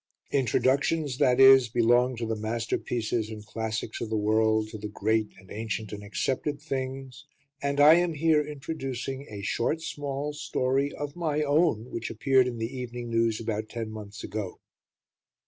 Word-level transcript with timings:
Introductions, 0.31 1.19
that 1.19 1.39
is, 1.39 1.69
belong 1.69 2.15
to 2.15 2.25
the 2.25 2.35
masterpieces 2.35 3.29
and 3.29 3.45
classics 3.45 4.01
of 4.01 4.09
the 4.09 4.17
world, 4.17 4.67
to 4.69 4.79
the 4.79 4.87
great 4.87 5.29
and 5.37 5.51
ancient 5.51 5.91
and 5.93 6.03
accepted 6.03 6.59
things; 6.59 7.27
and 7.61 7.79
I 7.79 7.93
am 7.97 8.15
here 8.15 8.41
introducing 8.43 9.27
a 9.29 9.43
short, 9.43 9.79
small 9.79 10.33
story 10.33 10.91
of 10.91 11.15
my 11.15 11.43
own 11.43 11.91
which 11.91 12.09
appeared 12.09 12.47
in 12.47 12.57
The 12.57 12.75
Evening 12.75 13.11
News 13.11 13.39
about 13.39 13.69
ten 13.69 13.91
months 13.91 14.23
ago. 14.23 14.59